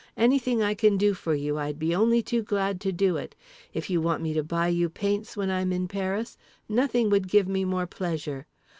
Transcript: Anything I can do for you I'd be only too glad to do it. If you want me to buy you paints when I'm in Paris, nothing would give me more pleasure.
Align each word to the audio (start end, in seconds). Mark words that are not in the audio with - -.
Anything 0.17 0.63
I 0.63 0.73
can 0.73 0.97
do 0.97 1.13
for 1.13 1.35
you 1.35 1.59
I'd 1.59 1.77
be 1.77 1.93
only 1.93 2.23
too 2.23 2.41
glad 2.41 2.81
to 2.81 2.91
do 2.91 3.17
it. 3.17 3.35
If 3.71 3.87
you 3.87 4.01
want 4.01 4.23
me 4.23 4.33
to 4.33 4.41
buy 4.43 4.67
you 4.69 4.89
paints 4.89 5.37
when 5.37 5.51
I'm 5.51 5.71
in 5.71 5.87
Paris, 5.87 6.39
nothing 6.67 7.11
would 7.11 7.27
give 7.27 7.47
me 7.47 7.65
more 7.65 7.85
pleasure. 7.85 8.47